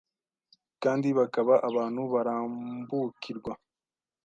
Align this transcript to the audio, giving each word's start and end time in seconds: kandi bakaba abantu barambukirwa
kandi 0.83 1.07
bakaba 1.19 1.53
abantu 1.69 2.01
barambukirwa 2.13 3.53